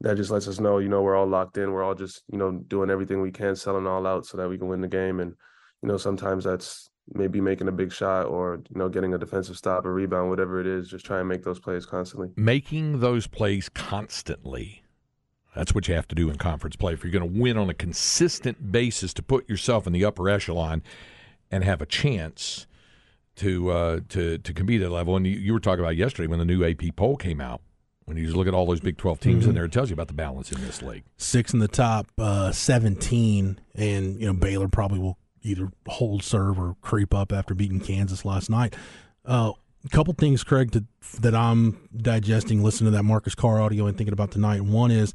[0.00, 1.72] that just lets us know, you know, we're all locked in.
[1.72, 4.58] We're all just, you know, doing everything we can, selling all out so that we
[4.58, 5.20] can win the game.
[5.20, 5.34] And,
[5.82, 9.56] you know, sometimes that's maybe making a big shot or, you know, getting a defensive
[9.56, 12.30] stop or rebound, whatever it is, just try and make those plays constantly.
[12.36, 14.82] Making those plays constantly.
[15.54, 16.92] That's what you have to do in conference play.
[16.92, 20.28] If you're going to win on a consistent basis to put yourself in the upper
[20.28, 20.82] echelon
[21.50, 22.66] and have a chance
[23.36, 25.16] to uh, to to compete at a level.
[25.16, 27.62] And you, you were talking about yesterday when the new AP poll came out
[28.06, 29.50] when you just look at all those Big 12 teams mm-hmm.
[29.50, 31.02] in there, it tells you about the balance in this league.
[31.16, 36.58] Six in the top uh, 17, and you know Baylor probably will either hold serve
[36.58, 38.74] or creep up after beating Kansas last night.
[39.24, 39.52] Uh,
[39.84, 40.84] a couple things, Craig, to,
[41.20, 44.62] that I'm digesting, listening to that Marcus Carr audio and thinking about tonight.
[44.62, 45.14] One is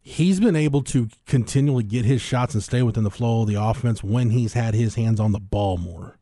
[0.00, 3.54] he's been able to continually get his shots and stay within the flow of the
[3.54, 6.18] offense when he's had his hands on the ball more,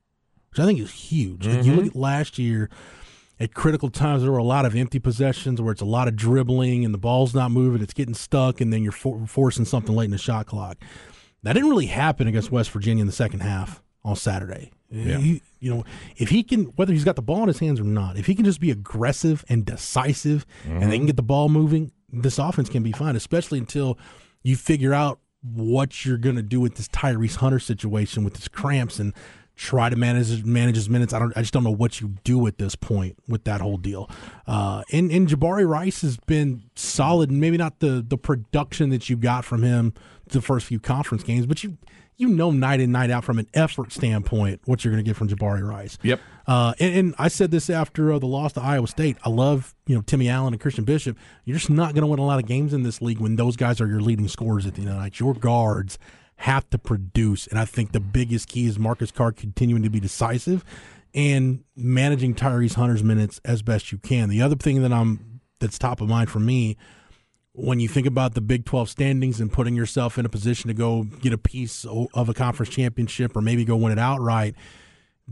[0.51, 1.47] which I think is huge.
[1.47, 1.62] Mm-hmm.
[1.62, 2.71] you look at last year–
[3.40, 6.16] at critical times there were a lot of empty possessions where it's a lot of
[6.16, 9.94] dribbling and the ball's not moving, it's getting stuck, and then you're for- forcing something
[9.94, 10.79] late in the shot clock.
[11.42, 14.72] That didn't really happen against West Virginia in the second half on Saturday.
[14.90, 15.18] Yeah.
[15.18, 15.85] He, you know,
[16.16, 18.35] if he can, whether he's got the ball in his hands or not, if he
[18.35, 20.72] can just be aggressive and decisive, mm-hmm.
[20.72, 21.07] and they can mm-hmm.
[21.07, 23.16] get the ball moving, this offense can be fine.
[23.16, 23.98] Especially until
[24.42, 28.48] you figure out what you're going to do with this Tyrese Hunter situation with his
[28.48, 29.14] cramps and
[29.59, 31.12] try to manage manage his minutes.
[31.12, 31.37] I don't.
[31.37, 34.09] I just don't know what you do at this point with that whole deal.
[34.47, 37.31] Uh, and and Jabari Rice has been solid.
[37.31, 39.92] Maybe not the the production that you got from him
[40.29, 41.77] the first few conference games, but you
[42.16, 45.16] you know night in night out from an effort standpoint what you're going to get
[45.16, 45.99] from Jabari Rice.
[46.03, 46.21] Yep.
[46.47, 49.16] Uh, and, and, I said this after uh, the loss to Iowa State.
[49.25, 51.18] I love you know Timmy Allen and Christian Bishop.
[51.44, 53.57] You're just not going to win a lot of games in this league when those
[53.57, 55.18] guys are your leading scorers at the end of the night.
[55.18, 55.99] Your guards
[56.38, 57.46] have to produce.
[57.46, 60.64] And I think the biggest key is Marcus Carr continuing to be decisive
[61.14, 64.29] and managing Tyrese Hunter's minutes as best you can.
[64.29, 66.77] The other thing that I'm that's top of mind for me
[67.53, 70.74] when you think about the Big 12 standings and putting yourself in a position to
[70.74, 74.55] go get a piece of a conference championship or maybe go win it outright,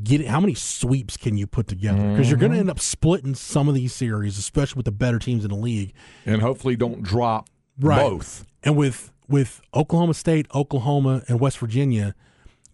[0.02, 1.98] get it, how many sweeps can you put together?
[1.98, 2.30] Because mm-hmm.
[2.30, 5.44] you're going to end up splitting some of these series, especially with the better teams
[5.44, 5.92] in the league,
[6.24, 8.00] and hopefully don't drop right.
[8.00, 8.44] both.
[8.64, 12.14] And with with Oklahoma State, Oklahoma, and West Virginia,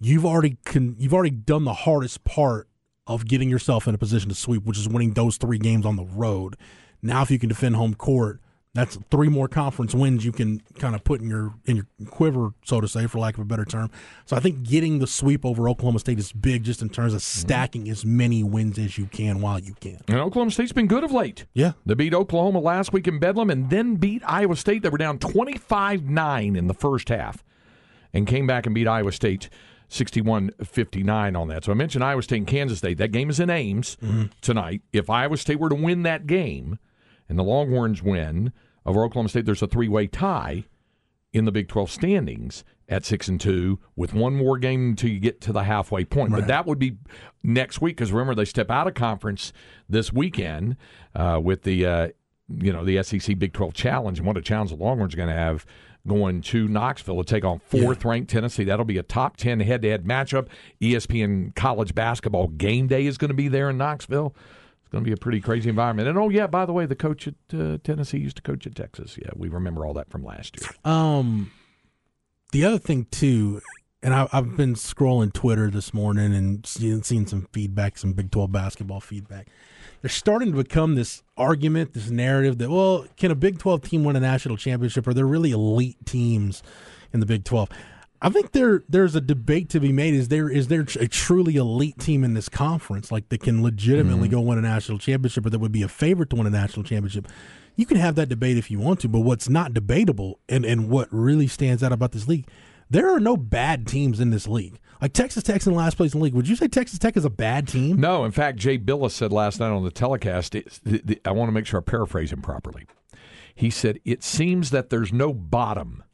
[0.01, 2.69] you've already con- you've already done the hardest part
[3.07, 5.97] of getting yourself in a position to sweep, which is winning those three games on
[5.97, 6.57] the road.
[7.01, 8.41] Now, if you can defend home court,
[8.75, 12.55] that's three more conference wins you can kind of put in your in your quiver,
[12.65, 13.91] so to say, for lack of a better term.
[14.25, 17.21] So I think getting the sweep over Oklahoma State is big, just in terms of
[17.21, 17.41] mm-hmm.
[17.41, 20.01] stacking as many wins as you can while you can.
[20.09, 21.45] And Oklahoma State's been good of late.
[21.53, 24.83] Yeah, they beat Oklahoma last week in Bedlam, and then beat Iowa State.
[24.83, 27.45] They were down twenty five nine in the first half,
[28.15, 29.51] and came back and beat Iowa State.
[29.91, 31.65] 61-59 on that.
[31.65, 32.97] So I mentioned Iowa State and Kansas State.
[32.97, 34.29] That game is in Ames mm-hmm.
[34.41, 34.81] tonight.
[34.91, 36.79] If Iowa State were to win that game,
[37.33, 38.53] and the Longhorns win
[38.85, 40.66] over Oklahoma State, there's a three way tie
[41.33, 45.18] in the Big 12 standings at six and two, with one more game until you
[45.18, 46.31] get to the halfway point.
[46.31, 46.40] Right.
[46.40, 46.99] But that would be
[47.42, 49.51] next week because remember they step out of conference
[49.88, 50.77] this weekend
[51.14, 52.09] uh, with the uh,
[52.51, 55.31] you know the SEC Big 12 Challenge, and what a challenge the Longhorns are going
[55.31, 55.64] to have
[56.07, 58.64] going to Knoxville to take on fourth ranked Tennessee.
[58.64, 60.49] That'll be a top 10 head to head matchup.
[60.83, 64.35] ESPN college basketball game day is going to be there in Knoxville
[64.92, 66.09] going to be a pretty crazy environment.
[66.09, 68.76] And oh yeah, by the way, the coach at uh, Tennessee used to coach at
[68.76, 69.18] Texas.
[69.20, 70.70] Yeah, we remember all that from last year.
[70.85, 71.50] Um,
[72.52, 73.62] the other thing too,
[74.02, 78.31] and I, have been scrolling Twitter this morning and seeing, seeing some feedback, some Big
[78.31, 79.48] Twelve basketball feedback.
[80.02, 84.05] There's starting to become this argument, this narrative that well, can a Big Twelve team
[84.05, 85.07] win a national championship?
[85.07, 86.62] Are there really elite teams
[87.12, 87.70] in the Big Twelve?
[88.25, 90.15] I think there there's a debate to be made.
[90.15, 94.29] Is there is there a truly elite team in this conference, like that can legitimately
[94.29, 94.37] mm-hmm.
[94.37, 96.85] go win a national championship, or that would be a favorite to win a national
[96.85, 97.27] championship?
[97.75, 100.89] You can have that debate if you want to, but what's not debatable and and
[100.89, 102.47] what really stands out about this league,
[102.89, 104.79] there are no bad teams in this league.
[105.01, 106.35] Like Texas Tech's in last place in the league.
[106.35, 107.97] Would you say Texas Tech is a bad team?
[107.97, 108.25] No.
[108.25, 110.55] In fact, Jay Bilas said last night on the telecast.
[110.55, 112.87] It, the, the, I want to make sure I paraphrase him properly.
[113.53, 116.05] He said it seems that there's no bottom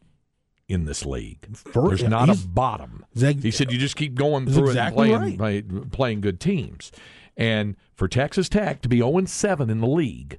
[0.69, 1.57] in this league.
[1.57, 3.07] For, There's not a bottom.
[3.15, 5.91] That, he said you just keep going through exactly it and playing, right.
[5.91, 6.93] playing good teams.
[7.37, 10.39] And for Texas Tech to be 0 7 in the league,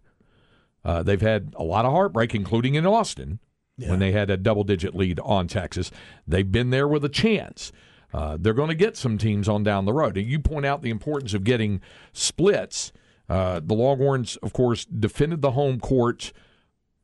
[0.85, 3.39] uh, they've had a lot of heartbreak, including in Austin
[3.77, 3.89] yeah.
[3.89, 5.91] when they had a double digit lead on Texas.
[6.27, 7.71] They've been there with a chance.
[8.13, 10.17] Uh, they're going to get some teams on down the road.
[10.17, 11.81] And you point out the importance of getting
[12.13, 12.91] splits
[13.29, 16.33] Uh, the Longhorns, of course, defended the home court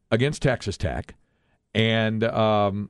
[0.10, 1.14] against Texas Tech,
[1.76, 2.90] and um,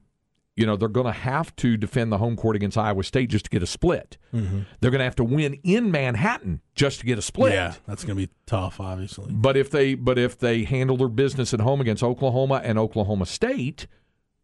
[0.56, 3.46] you know they're going to have to defend the home court against Iowa State just
[3.46, 4.18] to get a split.
[4.34, 4.62] Mm-hmm.
[4.80, 7.54] They're going to have to win in Manhattan just to get a split.
[7.54, 9.32] Yeah, that's going to be tough, obviously.
[9.32, 13.26] But if they but if they handle their business at home against Oklahoma and Oklahoma
[13.26, 13.88] State,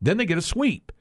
[0.02, 0.92] then they get a sweep.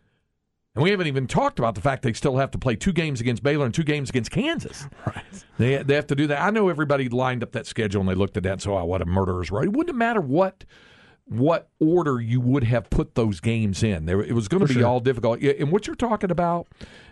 [0.76, 3.20] And we haven't even talked about the fact they still have to play two games
[3.20, 4.86] against Baylor and two games against Kansas.
[5.06, 5.24] Right.
[5.58, 6.40] They they have to do that.
[6.40, 8.84] I know everybody lined up that schedule and they looked at that and said, "Oh,
[8.84, 10.64] what a murderer's row." It wouldn't matter what
[11.30, 14.04] what order you would have put those games in.
[14.04, 14.86] There, it was going to be sure.
[14.86, 15.40] all difficult.
[15.40, 16.66] And what you're talking about,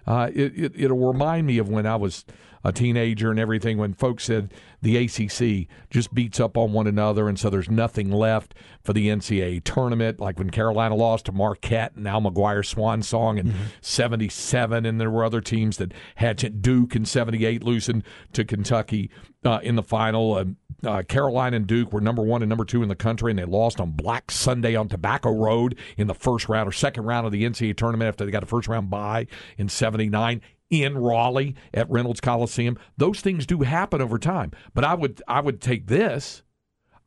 [0.09, 2.25] uh, it, it, it'll remind me of when I was
[2.65, 3.79] a teenager and everything.
[3.79, 8.11] When folks said the ACC just beats up on one another, and so there's nothing
[8.11, 10.21] left for the NCAA tournament.
[10.21, 15.11] Like when Carolina lost to Marquette and Al McGuire swan song in '77, and there
[15.11, 19.11] were other teams that had Duke in '78 losing to Kentucky
[19.45, 20.35] uh, in the final.
[20.35, 20.45] Uh,
[20.87, 23.45] uh, Carolina and Duke were number one and number two in the country, and they
[23.45, 27.33] lost on Black Sunday on Tobacco Road in the first round or second round of
[27.33, 30.41] the NCAA tournament after they got a first round bye in '79
[30.71, 32.79] in Raleigh at Reynolds Coliseum.
[32.97, 36.43] Those things do happen over time, but I would I would take this.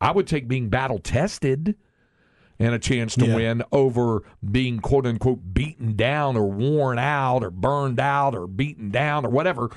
[0.00, 1.76] I would take being battle tested
[2.58, 3.34] and a chance to Yeah.
[3.36, 8.90] win over being quote unquote beaten down or worn out or burned out or beaten
[8.90, 9.70] down or whatever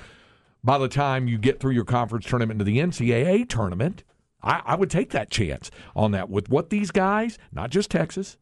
[0.64, 4.04] by the time you get through your conference tournament to the NCAA tournament.
[4.42, 8.38] I, I would take that chance on that with what these guys, not just Texas,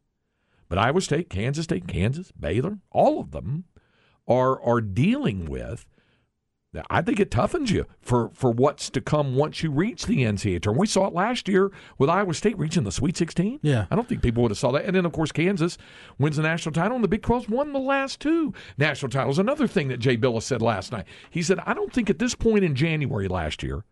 [0.70, 3.66] but Iowa State, Kansas State, Kansas, Baylor, all of them
[4.28, 5.86] are are dealing with.
[6.90, 10.60] I think it toughens you for, for what's to come once you reach the NCAA
[10.60, 10.80] tournament.
[10.82, 13.60] We saw it last year with Iowa State reaching the Sweet 16.
[13.62, 13.86] Yeah.
[13.92, 14.84] I don't think people would have saw that.
[14.86, 15.78] And then, of course, Kansas
[16.18, 19.38] wins the national title, and the Big 12's won the last two national titles.
[19.38, 21.06] Another thing that Jay Bilas said last night.
[21.30, 23.84] He said, I don't think at this point in January last year,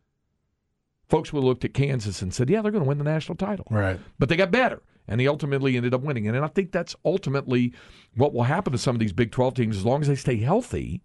[1.08, 3.36] folks would have looked at Kansas and said, yeah, they're going to win the national
[3.36, 4.00] title Right.
[4.18, 6.28] but they got better and they ultimately ended up winning.
[6.28, 7.74] And I think that's ultimately
[8.16, 10.38] what will happen to some of these Big 12 teams as long as they stay
[10.38, 11.02] healthy.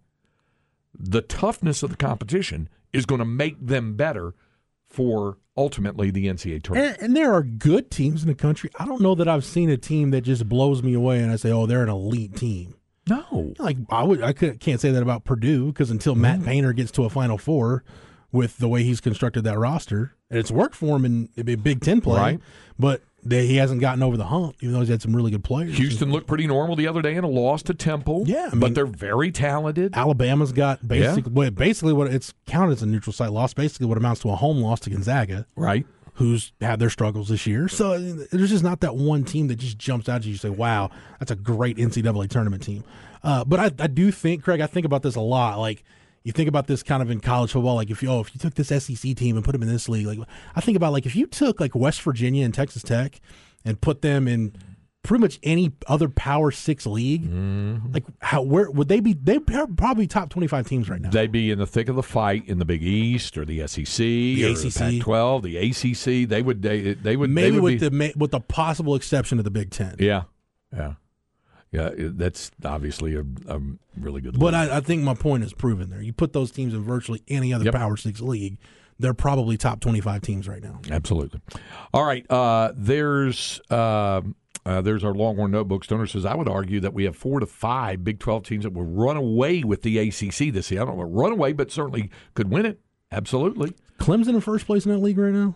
[0.97, 4.33] The toughness of the competition is going to make them better
[4.87, 6.95] for ultimately the NCAA tournament.
[6.95, 8.69] And, and there are good teams in the country.
[8.79, 11.35] I don't know that I've seen a team that just blows me away and I
[11.35, 12.75] say, "Oh, they're an elite team."
[13.09, 13.53] no.
[13.59, 16.91] Like I would, I could, can't say that about Purdue because until Matt Painter gets
[16.91, 17.83] to a Final Four
[18.31, 21.81] with the way he's constructed that roster, and it's worked for him in, in Big
[21.81, 22.39] Ten play, Right.
[22.77, 25.43] but they, he hasn't gotten over the hump, even though he's had some really good
[25.43, 25.77] players.
[25.77, 28.23] Houston looked pretty normal the other day in a loss to Temple.
[28.25, 29.95] Yeah, I but they're very talented.
[29.95, 33.97] Alabama's got basically, well, basically what it's counted as a neutral site loss, basically what
[33.97, 35.45] amounts to a home loss to Gonzaga.
[35.55, 35.85] Right.
[36.15, 37.67] who's had their struggles this year.
[37.67, 40.31] So there's just not that one team that just jumps out at you.
[40.31, 42.83] You say, "Wow, that's a great NCAA tournament team."
[43.23, 45.59] Uh, but I, I do think, Craig, I think about this a lot.
[45.59, 45.83] Like
[46.27, 47.75] you think about this kind of in college football.
[47.75, 49.87] Like if you oh, if you took this SEC team and put them in this
[49.87, 50.19] league, like
[50.55, 53.21] I think about like if you took like West Virginia and Texas Tech
[53.63, 54.53] and put them in
[55.03, 57.93] pretty much any other Power Six league, Mm-hmm.
[57.93, 59.13] like how where would they be?
[59.13, 61.09] They probably top twenty five teams right now.
[61.11, 63.85] They'd be in the thick of the fight in the Big East or the SEC,
[63.97, 64.73] the ACC.
[64.75, 65.57] Pac-12, the
[66.23, 66.27] ACC.
[66.27, 69.37] They would they, they would Maybe they would with be, the with the possible exception
[69.37, 69.95] of the Big Ten.
[69.97, 70.23] Yeah,
[70.75, 70.95] yeah,
[71.71, 71.89] yeah.
[71.95, 73.59] That's obviously a, a
[73.99, 74.39] really good.
[74.39, 74.69] But league.
[74.69, 76.01] I, I think my point is proven there.
[76.01, 77.73] You put those teams in virtually any other Yep.
[77.75, 78.57] Power Six league,
[78.99, 80.79] they're probably top twenty-five teams right now.
[80.91, 81.39] absolutely.
[81.93, 84.21] All right, uh, there's uh,
[84.65, 85.83] uh, there's our Longhorn Notebook.
[85.83, 88.73] Stoner says I would argue that we have four to five Big Twelve teams that
[88.73, 90.81] will run away with the ACC this year.
[90.81, 92.79] I don't know run away, but certainly could win it.
[93.11, 93.73] Absolutely.
[93.99, 95.55] Clemson in first place in that league right now.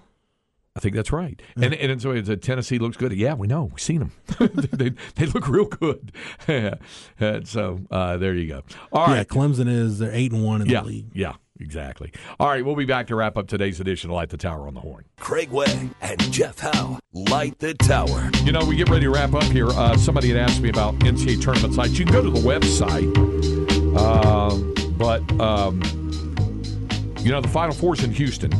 [0.76, 1.42] I think that's right.
[1.58, 3.12] And and so it's a Tennessee looks good.
[3.12, 3.66] Yeah, we know.
[3.66, 4.12] We've seen them.
[4.72, 6.14] they, they look real good.
[6.48, 6.78] and
[7.48, 8.64] so uh, there you go.
[8.94, 9.18] All right.
[9.18, 9.24] yeah.
[9.26, 11.08] Clemson is they're eight and one in Yeah, the league.
[11.14, 12.14] yeah, exactly.
[12.40, 14.74] All right, we'll be back to wrap up today's edition of Light the Tower on
[14.74, 15.04] the Horn.
[15.20, 18.32] Craig Way and Jeff Howe light the tower.
[18.46, 19.68] You know, we get ready to wrap up here.
[19.68, 22.00] Uh, somebody had asked me about NCAA tournament sites.
[22.00, 23.12] You can go to the website,
[23.98, 24.56] uh,
[24.94, 25.82] but um,
[27.20, 28.52] you know the Final Four's in Houston.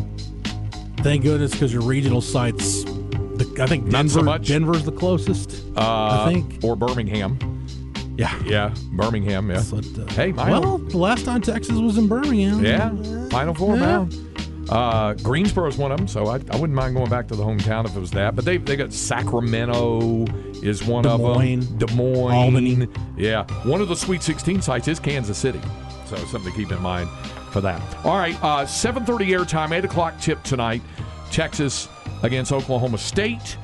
[1.04, 2.84] Thank goodness because your regional sites.
[2.84, 4.48] The, I think Not Denver, so much.
[4.48, 5.64] Denver's the closest.
[5.76, 6.64] Uh, I think.
[6.64, 7.38] or Birmingham.
[8.18, 8.38] Yeah.
[8.44, 9.50] Yeah, Birmingham.
[9.50, 12.64] Yeah, But, uh, Hey, well, the last time Texas was in Birmingham.
[12.64, 12.92] yeah.
[13.30, 14.06] Final Four Yeah.
[14.70, 17.86] Uh, Greensboro's one of them, so I, I wouldn't mind going back to the hometown
[17.86, 18.36] if it was that.
[18.36, 20.26] But they they got Sacramento
[20.62, 21.88] is one Des of Moines, them.
[21.88, 22.88] Des Moines, Albany.
[23.18, 25.60] Yeah, one of the Sweet 16 sites is Kansas City,
[26.18, 27.10] so something to keep in mind
[27.52, 27.82] for that.
[28.06, 30.82] All right, uh, 7:30 airtime, eight o'clock tip tonight.
[31.32, 31.88] Texas
[32.24, 33.58] against Oklahoma State.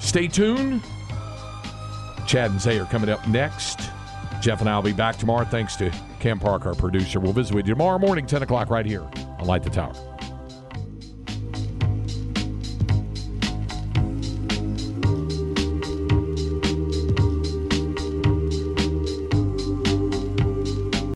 [0.00, 0.82] Stay tuned.
[2.26, 3.90] Chad and Zay are coming up next.
[4.40, 5.44] Jeff and I will be back tomorrow.
[5.44, 7.20] Thanks to Cam Park, our producer.
[7.20, 9.02] We'll visit with you tomorrow morning, 10 o'clock, right here
[9.38, 10.13] on Light the Tower.